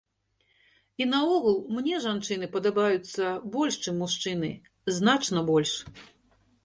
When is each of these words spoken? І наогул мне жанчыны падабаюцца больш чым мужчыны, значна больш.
І 1.03 1.05
наогул 1.09 1.59
мне 1.79 1.99
жанчыны 2.07 2.49
падабаюцца 2.55 3.25
больш 3.57 3.79
чым 3.85 4.03
мужчыны, 4.05 4.51
значна 4.97 5.39
больш. 5.51 5.71